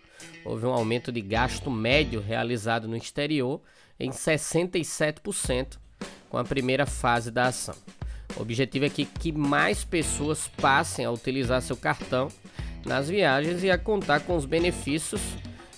Houve 0.45 0.67
um 0.67 0.73
aumento 0.73 1.11
de 1.11 1.21
gasto 1.21 1.71
médio 1.71 2.21
realizado 2.21 2.87
no 2.87 2.97
exterior 2.97 3.61
em 3.99 4.11
67% 4.11 5.79
com 6.29 6.39
a 6.39 6.45
primeira 6.45 6.87
fase 6.87 7.31
da 7.31 7.47
ação. 7.47 7.75
O 8.37 8.43
objetivo 8.43 8.85
é 8.85 8.89
que, 8.89 9.05
que 9.05 9.33
mais 9.33 9.85
pessoas 9.85 10.49
passem 10.49 11.05
a 11.05 11.11
utilizar 11.11 11.63
seu 11.63 11.77
cartão 11.77 12.29
nas 12.85 13.09
viagens 13.09 13.62
e 13.62 13.71
a 13.71 13.79
contar 13.79 14.21
com 14.21 14.37
os 14.37 14.45
benefícios 14.45 15.21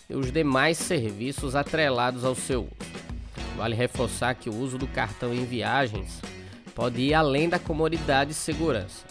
e 0.08 0.14
os 0.14 0.30
demais 0.30 0.78
serviços 0.78 1.54
atrelados 1.54 2.24
ao 2.24 2.34
seu 2.34 2.62
uso. 2.62 2.94
Vale 3.56 3.74
reforçar 3.74 4.34
que 4.34 4.50
o 4.50 4.54
uso 4.54 4.76
do 4.76 4.86
cartão 4.86 5.32
em 5.32 5.44
viagens 5.44 6.20
pode 6.74 7.00
ir 7.00 7.14
além 7.14 7.48
da 7.48 7.58
comodidade 7.58 8.32
e 8.32 8.34
segurança, 8.34 9.04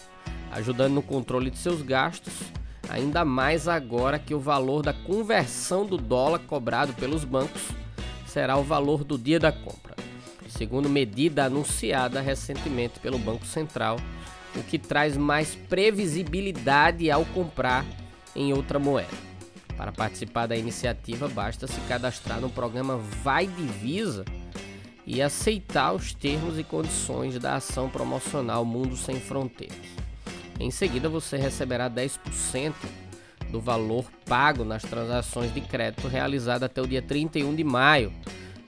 ajudando 0.51 0.93
no 0.93 1.01
controle 1.01 1.49
de 1.49 1.57
seus 1.57 1.81
gastos, 1.81 2.33
ainda 2.89 3.23
mais 3.23 3.67
agora 3.67 4.19
que 4.19 4.33
o 4.33 4.39
valor 4.39 4.83
da 4.83 4.93
conversão 4.93 5.85
do 5.85 5.97
dólar 5.97 6.39
cobrado 6.39 6.93
pelos 6.93 7.23
bancos 7.23 7.69
será 8.27 8.57
o 8.57 8.63
valor 8.63 9.03
do 9.03 9.17
dia 9.17 9.39
da 9.39 9.51
compra, 9.51 9.95
segundo 10.49 10.89
medida 10.89 11.45
anunciada 11.45 12.19
recentemente 12.19 12.99
pelo 12.99 13.17
Banco 13.17 13.45
Central, 13.45 13.97
o 14.55 14.63
que 14.63 14.77
traz 14.77 15.17
mais 15.17 15.55
previsibilidade 15.55 17.09
ao 17.09 17.25
comprar 17.25 17.85
em 18.35 18.53
outra 18.53 18.79
moeda. 18.79 19.33
Para 19.77 19.91
participar 19.91 20.47
da 20.47 20.55
iniciativa, 20.55 21.27
basta 21.27 21.67
se 21.67 21.79
cadastrar 21.81 22.39
no 22.39 22.49
programa 22.49 22.97
Vai 22.97 23.47
Divisa 23.47 24.23
e 25.05 25.21
aceitar 25.21 25.93
os 25.93 26.13
termos 26.13 26.57
e 26.57 26.63
condições 26.63 27.37
da 27.39 27.55
ação 27.55 27.89
promocional 27.89 28.63
Mundo 28.63 28.95
Sem 28.95 29.19
Fronteiras. 29.19 29.75
Em 30.59 30.71
seguida, 30.71 31.09
você 31.09 31.35
receberá 31.37 31.89
10% 31.89 32.73
do 33.49 33.59
valor 33.59 34.05
pago 34.25 34.63
nas 34.63 34.83
transações 34.83 35.53
de 35.53 35.61
crédito 35.61 36.07
realizadas 36.07 36.63
até 36.63 36.81
o 36.81 36.87
dia 36.87 37.01
31 37.01 37.55
de 37.55 37.63
maio 37.63 38.13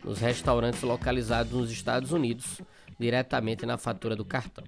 nos 0.03 0.19
restaurantes 0.19 0.81
localizados 0.83 1.53
nos 1.53 1.71
Estados 1.71 2.11
Unidos, 2.11 2.61
diretamente 2.99 3.65
na 3.65 3.77
fatura 3.77 4.15
do 4.15 4.23
cartão. 4.23 4.63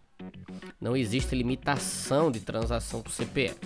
Não 0.80 0.96
existe 0.96 1.36
limitação 1.36 2.32
de 2.32 2.40
transação 2.40 3.02
por 3.02 3.12
CPF. 3.12 3.58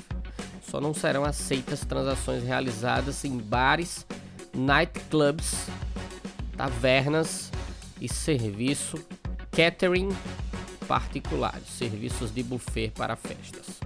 Só 0.63 0.79
não 0.79 0.93
serão 0.93 1.25
aceitas 1.25 1.81
transações 1.81 2.43
realizadas 2.43 3.25
em 3.25 3.37
bares, 3.37 4.05
nightclubs, 4.53 5.67
tavernas 6.55 7.51
e 7.99 8.07
serviço 8.07 8.97
catering 9.51 10.09
particulares, 10.87 11.67
serviços 11.67 12.33
de 12.33 12.41
buffet 12.43 12.91
para 12.95 13.15
festas. 13.15 13.79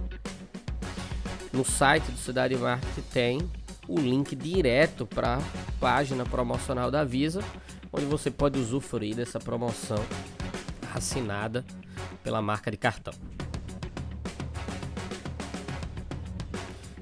No 1.52 1.64
site 1.64 2.04
do 2.10 2.18
Cidade 2.18 2.56
Market 2.56 3.04
tem 3.12 3.38
o 3.88 3.98
link 3.98 4.36
direto 4.36 5.06
para 5.06 5.36
a 5.36 5.40
página 5.80 6.24
promocional 6.24 6.90
da 6.90 7.04
Visa, 7.04 7.42
onde 7.92 8.04
você 8.04 8.30
pode 8.30 8.58
usufruir 8.58 9.16
dessa 9.16 9.38
promoção 9.38 9.98
assinada 10.94 11.64
pela 12.26 12.42
marca 12.42 12.72
de 12.72 12.76
cartão. 12.76 13.14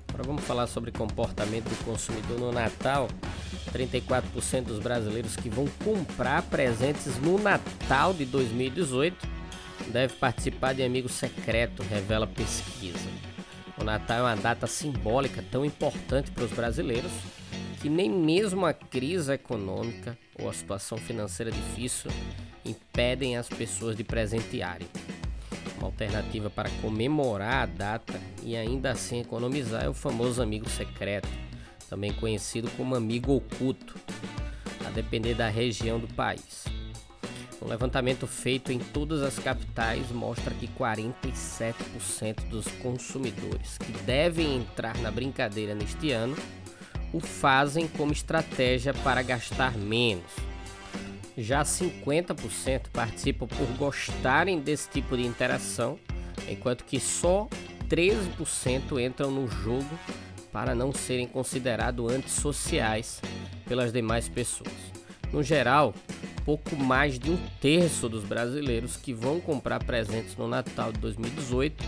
Agora 0.06 0.23
vamos 0.23 0.45
falar 0.45 0.67
sobre 0.67 0.93
comportamento 0.93 1.65
do 1.65 1.84
consumidor 1.87 2.39
no 2.39 2.52
Natal. 2.52 3.08
34% 3.73 4.65
dos 4.65 4.80
brasileiros 4.80 5.34
que 5.34 5.49
vão 5.49 5.67
comprar 5.82 6.43
presentes 6.43 7.17
no 7.17 7.39
Natal 7.39 8.13
de 8.13 8.26
2018 8.26 9.26
deve 9.87 10.13
participar 10.17 10.75
de 10.75 10.82
amigo 10.82 11.08
secreto, 11.08 11.82
revela 11.82 12.26
pesquisa. 12.26 13.08
O 13.80 13.82
Natal 13.82 14.19
é 14.19 14.23
uma 14.23 14.37
data 14.37 14.67
simbólica 14.67 15.43
tão 15.50 15.65
importante 15.65 16.30
para 16.32 16.45
os 16.45 16.52
brasileiros 16.52 17.10
que 17.80 17.89
nem 17.89 18.10
mesmo 18.10 18.67
a 18.67 18.75
crise 18.75 19.32
econômica 19.32 20.19
ou 20.39 20.50
a 20.50 20.52
situação 20.52 20.99
financeira 20.99 21.50
difícil 21.50 22.10
impedem 22.65 23.37
as 23.37 23.49
pessoas 23.49 23.97
de 23.97 24.02
presentearem. 24.02 24.89
Alternativa 25.84 26.49
para 26.49 26.70
comemorar 26.80 27.62
a 27.62 27.66
data 27.66 28.20
e 28.42 28.56
ainda 28.56 28.90
assim 28.90 29.20
economizar 29.20 29.84
é 29.84 29.88
o 29.88 29.94
famoso 29.94 30.42
amigo 30.42 30.68
secreto, 30.68 31.28
também 31.88 32.12
conhecido 32.12 32.70
como 32.76 32.94
amigo 32.94 33.34
oculto, 33.34 33.94
a 34.86 34.90
depender 34.90 35.34
da 35.34 35.49
região 35.49 35.99
do 35.99 36.08
país. 36.08 36.64
Um 37.62 37.68
levantamento 37.68 38.26
feito 38.26 38.73
em 38.73 38.78
todas 38.78 39.23
as 39.23 39.38
capitais 39.38 40.10
mostra 40.10 40.54
que 40.54 40.68
47% 40.68 42.49
dos 42.49 42.66
consumidores 42.82 43.78
que 43.78 43.92
devem 44.04 44.56
entrar 44.56 44.97
na 44.99 45.10
brincadeira 45.10 45.75
neste 45.75 46.12
ano 46.12 46.36
o 47.12 47.20
fazem 47.20 47.86
como 47.88 48.12
estratégia 48.12 48.92
para 48.92 49.23
gastar 49.23 49.76
menos 49.78 50.53
já 51.36 51.62
50% 51.62 52.88
participam 52.92 53.47
por 53.47 53.66
gostarem 53.76 54.60
desse 54.60 54.88
tipo 54.88 55.16
de 55.16 55.26
interação, 55.26 55.99
enquanto 56.49 56.84
que 56.84 57.00
só 57.00 57.49
13% 57.88 59.02
entram 59.04 59.30
no 59.30 59.49
jogo 59.49 59.99
para 60.52 60.75
não 60.75 60.92
serem 60.92 61.26
considerados 61.26 62.12
antissociais 62.12 63.20
pelas 63.66 63.92
demais 63.92 64.28
pessoas. 64.28 64.73
No 65.32 65.42
geral, 65.42 65.92
pouco 66.44 66.76
mais 66.76 67.18
de 67.18 67.30
um 67.30 67.38
terço 67.60 68.08
dos 68.08 68.23
brasileiros 68.23 68.97
que 68.97 69.12
vão 69.12 69.40
comprar 69.40 69.82
presentes 69.82 70.36
no 70.36 70.47
Natal 70.47 70.92
de 70.92 71.00
2018 71.00 71.84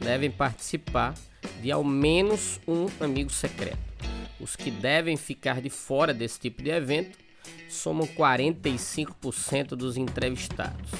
devem 0.00 0.30
participar 0.30 1.14
de 1.60 1.70
ao 1.70 1.84
menos 1.84 2.60
um 2.66 2.86
amigo 3.00 3.30
secreto. 3.30 3.78
Os 4.40 4.56
que 4.56 4.70
devem 4.70 5.16
ficar 5.16 5.60
de 5.60 5.70
fora 5.70 6.14
desse 6.14 6.38
tipo 6.38 6.62
de 6.62 6.70
evento 6.70 7.18
somam 7.68 8.06
45% 8.06 9.68
dos 9.68 9.96
entrevistados. 9.96 10.90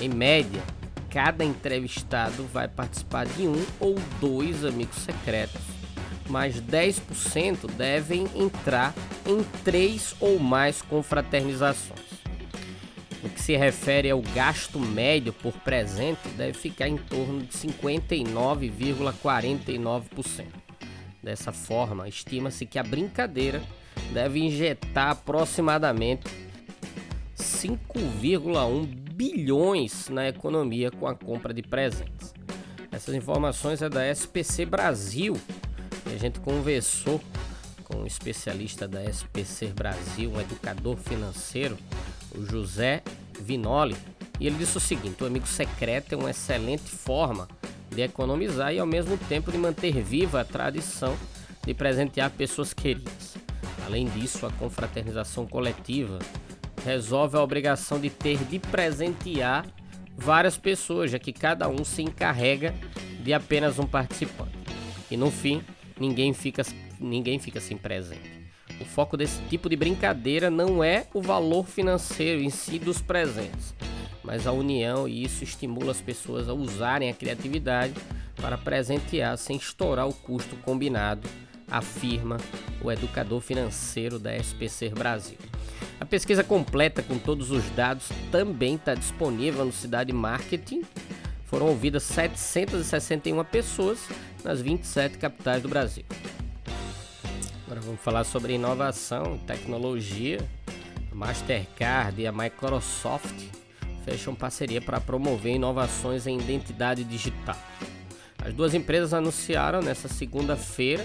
Em 0.00 0.08
média, 0.08 0.62
cada 1.10 1.44
entrevistado 1.44 2.44
vai 2.52 2.68
participar 2.68 3.26
de 3.26 3.48
um 3.48 3.66
ou 3.80 3.96
dois 4.20 4.64
amigos 4.64 4.94
secretos, 4.96 5.60
mas 6.28 6.60
10% 6.60 7.68
devem 7.72 8.28
entrar 8.34 8.94
em 9.26 9.42
três 9.64 10.14
ou 10.20 10.38
mais 10.38 10.82
confraternizações. 10.82 12.04
No 13.22 13.30
que 13.30 13.40
se 13.40 13.56
refere 13.56 14.10
ao 14.10 14.20
gasto 14.20 14.78
médio 14.78 15.32
por 15.32 15.54
presente, 15.54 16.28
deve 16.36 16.52
ficar 16.52 16.88
em 16.88 16.98
torno 16.98 17.40
de 17.40 17.56
59,49%. 17.56 20.44
Dessa 21.22 21.50
forma, 21.50 22.06
estima-se 22.08 22.66
que 22.66 22.78
a 22.78 22.82
brincadeira 22.84 23.62
deve 24.12 24.40
injetar 24.40 25.10
aproximadamente 25.10 26.24
5,1 27.36 28.86
bilhões 29.12 30.08
na 30.08 30.28
economia 30.28 30.90
com 30.90 31.06
a 31.06 31.14
compra 31.14 31.52
de 31.52 31.62
presentes. 31.62 32.34
Essas 32.90 33.14
informações 33.14 33.82
é 33.82 33.88
da 33.88 34.06
SPC 34.06 34.64
Brasil. 34.64 35.36
E 36.10 36.14
a 36.14 36.18
gente 36.18 36.40
conversou 36.40 37.20
com 37.84 37.98
um 37.98 38.06
especialista 38.06 38.86
da 38.88 39.02
SPC 39.04 39.68
Brasil, 39.68 40.30
um 40.30 40.40
educador 40.40 40.96
financeiro, 40.96 41.76
o 42.34 42.44
José 42.44 43.02
Vinoli, 43.40 43.96
e 44.38 44.46
ele 44.46 44.56
disse 44.56 44.76
o 44.76 44.80
seguinte: 44.80 45.22
o 45.22 45.26
amigo 45.26 45.46
secreto 45.46 46.14
é 46.14 46.16
uma 46.16 46.30
excelente 46.30 46.90
forma 46.90 47.48
de 47.90 48.02
economizar 48.02 48.72
e 48.72 48.78
ao 48.78 48.86
mesmo 48.86 49.16
tempo 49.16 49.50
de 49.50 49.58
manter 49.58 50.02
viva 50.02 50.40
a 50.40 50.44
tradição 50.44 51.16
de 51.64 51.74
presentear 51.74 52.30
pessoas 52.30 52.72
queridas. 52.72 53.45
Além 53.84 54.06
disso, 54.06 54.46
a 54.46 54.50
confraternização 54.52 55.46
coletiva 55.46 56.18
resolve 56.84 57.36
a 57.36 57.42
obrigação 57.42 58.00
de 58.00 58.08
ter 58.08 58.38
de 58.44 58.58
presentear 58.58 59.66
várias 60.16 60.56
pessoas, 60.56 61.10
já 61.10 61.18
que 61.18 61.32
cada 61.32 61.68
um 61.68 61.84
se 61.84 62.02
encarrega 62.02 62.74
de 63.20 63.34
apenas 63.34 63.78
um 63.78 63.86
participante. 63.86 64.56
E 65.10 65.16
no 65.16 65.30
fim, 65.30 65.62
ninguém 65.98 66.32
fica, 66.32 66.62
ninguém 66.98 67.38
fica 67.38 67.60
sem 67.60 67.76
presente. 67.76 68.46
O 68.80 68.84
foco 68.84 69.16
desse 69.16 69.40
tipo 69.48 69.68
de 69.68 69.76
brincadeira 69.76 70.50
não 70.50 70.82
é 70.82 71.06
o 71.12 71.20
valor 71.20 71.66
financeiro 71.66 72.42
em 72.42 72.50
si 72.50 72.78
dos 72.78 73.00
presentes, 73.00 73.74
mas 74.22 74.46
a 74.46 74.52
união, 74.52 75.08
e 75.08 75.24
isso 75.24 75.44
estimula 75.44 75.92
as 75.92 76.00
pessoas 76.00 76.48
a 76.48 76.52
usarem 76.52 77.08
a 77.08 77.14
criatividade 77.14 77.94
para 78.36 78.58
presentear 78.58 79.36
sem 79.38 79.56
estourar 79.56 80.06
o 80.06 80.12
custo 80.12 80.56
combinado 80.56 81.26
afirma 81.70 82.36
o 82.82 82.90
educador 82.90 83.40
financeiro 83.40 84.18
da 84.18 84.34
SPC 84.36 84.90
Brasil. 84.90 85.38
A 86.00 86.04
pesquisa 86.04 86.44
completa 86.44 87.02
com 87.02 87.18
todos 87.18 87.50
os 87.50 87.68
dados 87.70 88.08
também 88.30 88.74
está 88.74 88.94
disponível 88.94 89.64
no 89.64 89.72
Cidade 89.72 90.12
Marketing. 90.12 90.82
foram 91.44 91.66
ouvidas 91.66 92.02
761 92.02 93.44
pessoas 93.44 93.98
nas 94.44 94.60
27 94.60 95.16
capitais 95.16 95.62
do 95.62 95.68
Brasil. 95.68 96.04
Agora 97.64 97.80
vamos 97.80 98.00
falar 98.00 98.24
sobre 98.24 98.54
inovação, 98.54 99.38
tecnologia. 99.46 100.38
A 101.10 101.14
Mastercard 101.14 102.20
e 102.20 102.26
a 102.26 102.32
Microsoft 102.32 103.34
fecham 104.04 104.34
parceria 104.34 104.80
para 104.80 105.00
promover 105.00 105.54
inovações 105.54 106.26
em 106.26 106.38
identidade 106.38 107.02
digital. 107.04 107.56
As 108.44 108.54
duas 108.54 108.74
empresas 108.74 109.12
anunciaram 109.12 109.80
nesta 109.80 110.08
segunda-feira 110.08 111.04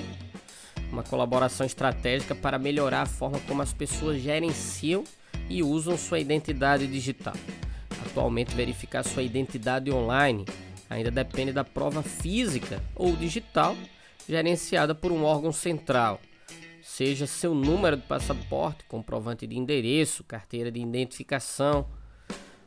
uma 0.92 1.04
colaboração 1.04 1.66
estratégica 1.66 2.36
para 2.36 2.60
melhorar 2.60 3.04
a 3.04 3.06
forma 3.06 3.40
como 3.48 3.62
as 3.62 3.74
pessoas 3.74 4.22
gerenciam 4.22 5.04
e 5.50 5.64
usam 5.64 5.98
sua 5.98 6.20
identidade 6.20 6.86
digital. 6.88 7.34
Atualmente, 8.06 8.54
verificar 8.54 9.04
sua 9.04 9.24
identidade 9.24 9.92
online 9.92 10.46
ainda 10.90 11.10
depende 11.10 11.54
da 11.54 11.64
prova 11.64 12.04
física 12.04 12.82
ou 12.96 13.16
digital 13.16 13.76
gerenciada 14.28 14.94
por 14.94 15.12
um 15.12 15.24
órgão 15.24 15.52
central, 15.52 16.20
seja 16.82 17.26
seu 17.26 17.54
número 17.54 17.98
de 17.98 18.04
passaporte, 18.04 18.84
comprovante 18.86 19.48
de 19.48 19.58
endereço, 19.58 20.24
carteira 20.24 20.72
de 20.72 20.80
identificação, 20.80 21.88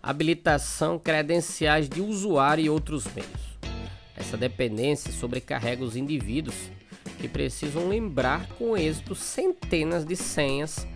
habilitação, 0.02 0.98
credenciais 0.98 1.88
de 1.88 2.00
usuário 2.00 2.64
e 2.64 2.70
outros 2.70 3.06
meios. 3.14 3.58
Essa 4.16 4.36
dependência 4.36 5.12
sobrecarrega 5.12 5.84
os 5.84 5.96
indivíduos 5.96 6.54
que 7.18 7.28
precisam 7.28 7.88
lembrar 7.88 8.46
com 8.58 8.76
êxito 8.76 9.14
centenas 9.14 10.04
de 10.04 10.16
senhas 10.16 10.86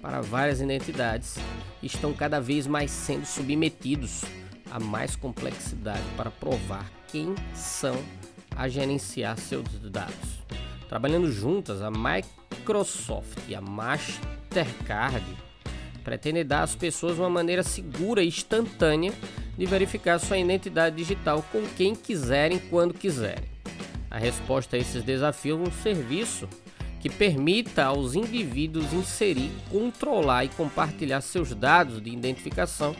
para 0.00 0.20
várias 0.20 0.60
identidades 0.60 1.36
e 1.82 1.86
estão 1.86 2.12
cada 2.12 2.40
vez 2.40 2.66
mais 2.66 2.90
sendo 2.90 3.24
submetidos 3.24 4.22
a 4.70 4.80
mais 4.80 5.16
complexidade 5.16 6.04
para 6.16 6.30
provar 6.30 6.90
quem 7.08 7.34
são 7.54 7.96
a 8.56 8.68
gerenciar 8.68 9.38
seus 9.38 9.68
dados. 9.90 10.42
Trabalhando 10.88 11.30
juntas, 11.30 11.80
a 11.80 11.90
Microsoft 11.90 13.38
e 13.48 13.54
a 13.54 13.60
Mastercard 13.60 15.24
pretendem 16.02 16.44
dar 16.44 16.62
às 16.62 16.74
pessoas 16.74 17.18
uma 17.18 17.30
maneira 17.30 17.62
segura 17.62 18.22
e 18.22 18.28
instantânea 18.28 19.12
de 19.56 19.66
verificar 19.66 20.18
sua 20.18 20.38
identidade 20.38 20.96
digital 20.96 21.42
com 21.50 21.62
quem 21.76 21.94
quiserem, 21.94 22.58
quando 22.58 22.92
quiserem. 22.92 23.53
A 24.14 24.18
resposta 24.18 24.76
a 24.76 24.78
esses 24.78 25.02
desafios 25.02 25.58
é 25.58 25.62
um 25.68 25.72
serviço 25.72 26.48
que 27.00 27.10
permita 27.10 27.86
aos 27.86 28.14
indivíduos 28.14 28.92
inserir, 28.92 29.50
controlar 29.68 30.44
e 30.44 30.50
compartilhar 30.50 31.20
seus 31.20 31.52
dados 31.52 32.00
de 32.00 32.10
identificação, 32.10 32.94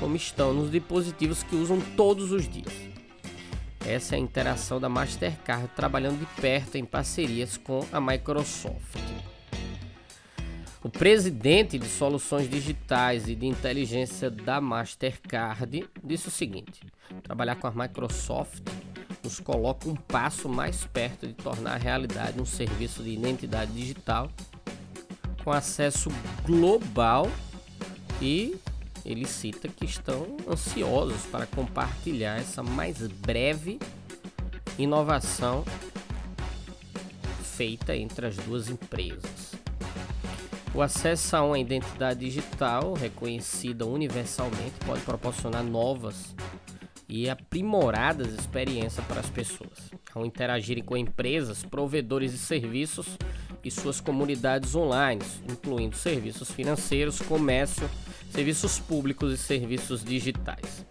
como 0.00 0.16
estão 0.16 0.52
nos 0.52 0.68
dispositivos 0.68 1.44
que 1.44 1.54
usam 1.54 1.80
todos 1.96 2.32
os 2.32 2.48
dias. 2.48 2.72
Essa 3.86 4.16
é 4.16 4.18
a 4.18 4.20
interação 4.20 4.80
da 4.80 4.88
Mastercard 4.88 5.70
trabalhando 5.76 6.18
de 6.18 6.26
perto 6.40 6.74
em 6.74 6.84
parcerias 6.84 7.56
com 7.56 7.86
a 7.92 8.00
Microsoft. 8.00 8.98
O 10.82 10.88
presidente 10.88 11.78
de 11.78 11.86
soluções 11.86 12.50
digitais 12.50 13.28
e 13.28 13.36
de 13.36 13.46
inteligência 13.46 14.28
da 14.28 14.60
Mastercard 14.60 15.88
disse 16.02 16.26
o 16.26 16.32
seguinte: 16.32 16.80
trabalhar 17.22 17.54
com 17.54 17.68
a 17.68 17.70
Microsoft 17.70 18.64
nos 19.28 19.40
coloca 19.40 19.86
um 19.86 19.94
passo 19.94 20.48
mais 20.48 20.86
perto 20.86 21.26
de 21.26 21.34
tornar 21.34 21.76
realidade 21.76 22.40
um 22.40 22.46
serviço 22.46 23.02
de 23.02 23.10
identidade 23.10 23.70
digital 23.72 24.30
com 25.44 25.52
acesso 25.52 26.10
global 26.46 27.30
e 28.22 28.56
ele 29.04 29.26
cita 29.26 29.68
que 29.68 29.84
estão 29.84 30.38
ansiosos 30.50 31.26
para 31.26 31.44
compartilhar 31.46 32.38
essa 32.38 32.62
mais 32.62 33.06
breve 33.06 33.78
inovação 34.78 35.62
feita 37.42 37.94
entre 37.94 38.26
as 38.26 38.36
duas 38.36 38.70
empresas. 38.70 39.52
O 40.74 40.80
acesso 40.80 41.36
a 41.36 41.42
uma 41.42 41.58
identidade 41.58 42.20
digital 42.20 42.94
reconhecida 42.94 43.84
universalmente 43.84 44.74
pode 44.86 45.02
proporcionar 45.02 45.62
novas 45.62 46.34
e 47.08 47.28
aprimoradas 47.30 48.34
experiências 48.34 49.04
para 49.06 49.20
as 49.20 49.30
pessoas, 49.30 49.90
ao 50.14 50.26
interagirem 50.26 50.84
com 50.84 50.96
empresas, 50.96 51.64
provedores 51.64 52.32
de 52.32 52.38
serviços 52.38 53.16
e 53.64 53.70
suas 53.70 54.00
comunidades 54.00 54.74
online, 54.74 55.22
incluindo 55.50 55.96
serviços 55.96 56.50
financeiros, 56.50 57.20
comércio, 57.20 57.88
serviços 58.30 58.78
públicos 58.78 59.32
e 59.32 59.38
serviços 59.38 60.04
digitais. 60.04 60.84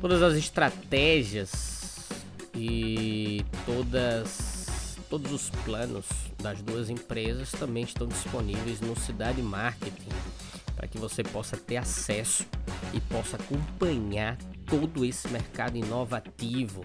Todas 0.00 0.22
as 0.22 0.34
estratégias 0.34 2.08
e 2.54 3.44
todas 3.64 4.98
todos 5.08 5.32
os 5.32 5.50
planos 5.64 6.06
das 6.42 6.60
duas 6.60 6.90
empresas 6.90 7.52
também 7.52 7.84
estão 7.84 8.06
disponíveis 8.06 8.80
no 8.80 8.98
Cidade 8.98 9.40
Marketing 9.40 10.08
para 10.76 10.88
que 10.88 10.98
você 10.98 11.22
possa 11.22 11.56
ter 11.56 11.76
acesso 11.76 12.44
e 12.92 13.00
possa 13.00 13.36
acompanhar 13.36 14.36
todo 14.66 15.04
esse 15.04 15.28
mercado 15.28 15.76
inovativo, 15.76 16.84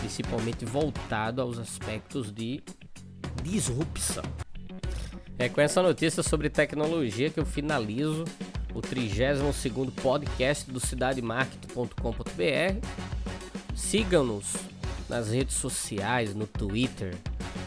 principalmente 0.00 0.64
voltado 0.64 1.40
aos 1.40 1.58
aspectos 1.58 2.32
de 2.32 2.62
disrupção. 3.42 4.24
É 5.38 5.48
com 5.48 5.60
essa 5.60 5.82
notícia 5.82 6.22
sobre 6.22 6.50
tecnologia 6.50 7.30
que 7.30 7.40
eu 7.40 7.46
finalizo 7.46 8.24
o 8.74 8.80
32º 8.80 9.90
podcast 9.90 10.70
do 10.70 10.78
cidademarket.com.br. 10.78 12.86
Sigam-nos 13.74 14.54
nas 15.08 15.30
redes 15.30 15.56
sociais, 15.56 16.34
no 16.34 16.46
Twitter, 16.46 17.16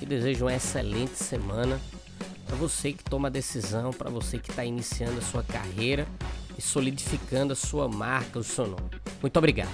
E 0.00 0.06
desejo 0.06 0.44
uma 0.44 0.54
excelente 0.54 1.16
semana 1.16 1.80
para 2.46 2.56
você 2.56 2.92
que 2.92 3.04
toma 3.04 3.30
decisão, 3.30 3.92
para 3.92 4.10
você 4.10 4.38
que 4.38 4.50
está 4.50 4.64
iniciando 4.64 5.18
a 5.18 5.22
sua 5.22 5.42
carreira 5.42 6.06
e 6.56 6.62
solidificando 6.62 7.52
a 7.52 7.56
sua 7.56 7.88
marca, 7.88 8.38
o 8.38 8.44
seu 8.44 8.66
nome. 8.66 8.90
Muito 9.20 9.36
obrigado. 9.36 9.70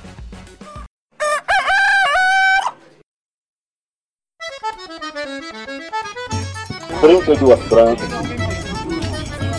Trinta 7.01 7.33
e 7.33 7.37
duas 7.37 7.61
brancas. 7.69 8.09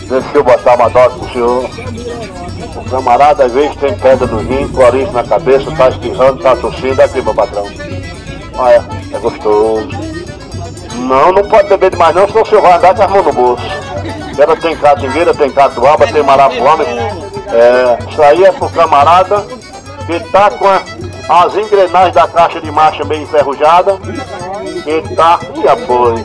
Deixa 0.08 0.36
eu 0.36 0.44
botar 0.44 0.74
uma 0.74 0.88
dose 0.88 1.18
pro 1.18 1.32
senhor. 1.32 2.45
O 2.74 2.90
camarada 2.90 3.44
às 3.44 3.52
vezes 3.52 3.76
tem 3.76 3.94
pedra 3.94 4.26
no 4.26 4.38
rim, 4.38 4.68
clorinho 4.68 5.12
na 5.12 5.22
cabeça, 5.22 5.70
tá 5.76 5.88
espirrando, 5.88 6.42
tá 6.42 6.56
tossindo, 6.56 7.00
aqui 7.00 7.22
meu 7.22 7.34
patrão. 7.34 7.66
Olha, 8.58 8.84
é 9.12 9.18
gostoso. 9.18 9.88
Não, 10.96 11.32
não 11.32 11.48
pode 11.48 11.68
beber 11.68 11.90
demais 11.90 12.14
não, 12.14 12.26
senão 12.26 12.44
senhor 12.44 12.62
vai 12.62 12.72
andar 12.78 12.94
com 12.94 13.02
as 13.02 13.10
mãos 13.10 13.24
no 13.26 13.32
bolso. 13.32 13.64
Ela 14.38 14.56
tem 14.56 14.76
catingueira, 14.76 15.34
tem 15.34 15.50
catuaba, 15.50 16.06
tem 16.06 16.22
marapuama. 16.22 16.84
É, 16.84 17.98
isso 18.10 18.22
aí 18.22 18.44
é 18.44 18.52
pro 18.52 18.68
camarada 18.70 19.44
que 20.06 20.20
tá 20.30 20.50
com 20.50 20.66
a, 20.66 20.82
as 21.44 21.56
engrenagens 21.56 22.14
da 22.14 22.26
caixa 22.28 22.60
de 22.60 22.70
marcha 22.70 23.04
bem 23.04 23.22
enferrujada. 23.22 23.96
Que 24.84 25.14
tá. 25.14 25.38
E 25.54 25.68
apoio. 25.68 26.24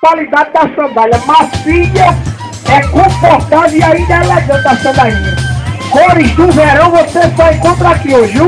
Qualidade 0.00 0.52
da 0.52 0.60
sandália 0.60 1.18
macia, 1.26 2.16
é 2.72 2.86
confortável 2.86 3.76
e 3.76 3.82
ainda 3.82 4.14
é 4.14 4.24
elegante 4.24 4.68
a 4.68 4.76
sandalinha. 4.76 5.36
Cores 5.90 6.30
do 6.36 6.52
verão 6.52 6.90
você 6.92 7.20
só 7.36 7.50
encontra 7.50 7.88
aqui 7.88 8.14
hoje, 8.14 8.32
viu? 8.34 8.46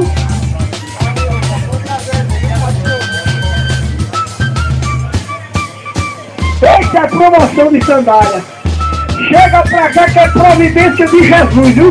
Essa 6.62 6.98
é 6.98 7.06
promoção 7.08 7.72
de 7.72 7.84
sandália. 7.84 8.44
Chega 9.28 9.62
pra 9.62 9.92
cá 9.92 10.08
que 10.08 10.18
é 10.20 10.28
providência 10.28 11.06
de 11.08 11.24
Jesus, 11.24 11.74
viu? 11.74 11.90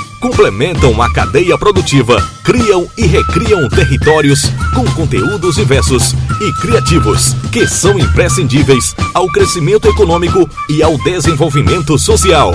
complementam 0.21 1.01
a 1.01 1.11
cadeia 1.11 1.57
produtiva, 1.57 2.21
criam 2.43 2.87
e 2.95 3.07
recriam 3.07 3.67
territórios 3.67 4.45
com 4.75 4.85
conteúdos 4.91 5.55
diversos 5.55 6.13
e 6.39 6.61
criativos 6.61 7.35
que 7.51 7.67
são 7.67 7.97
imprescindíveis 7.97 8.95
ao 9.15 9.27
crescimento 9.27 9.87
econômico 9.89 10.47
e 10.69 10.83
ao 10.83 10.97
desenvolvimento 10.99 11.97
social. 11.97 12.53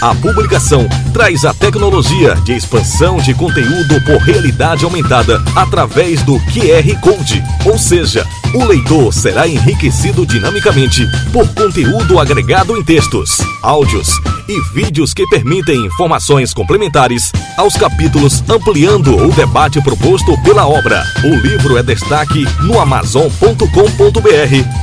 A 0.00 0.14
publicação 0.14 0.88
traz 1.12 1.44
a 1.44 1.52
tecnologia 1.52 2.34
de 2.36 2.56
expansão 2.56 3.18
de 3.18 3.34
conteúdo 3.34 4.02
por 4.06 4.16
realidade 4.16 4.82
aumentada 4.82 5.42
através 5.54 6.22
do 6.22 6.40
QR 6.46 7.00
Code, 7.02 7.42
ou 7.66 7.78
seja, 7.78 8.26
o 8.54 8.64
leitor 8.64 9.12
será 9.12 9.46
enriquecido 9.46 10.24
dinamicamente 10.26 11.06
por 11.32 11.46
conteúdo 11.54 12.18
agregado 12.18 12.76
em 12.76 12.82
textos, 12.82 13.38
áudios 13.62 14.20
e 14.48 14.60
vídeos 14.74 15.14
que 15.14 15.24
permitem 15.28 15.86
informações 15.86 16.52
complementares 16.52 17.30
aos 17.56 17.76
capítulos, 17.76 18.42
ampliando 18.48 19.16
o 19.16 19.30
debate 19.32 19.80
proposto 19.80 20.36
pela 20.42 20.66
obra. 20.66 21.04
O 21.22 21.36
livro 21.36 21.78
é 21.78 21.82
destaque 21.82 22.44
no 22.64 22.80
Amazon.com.br 22.80 23.60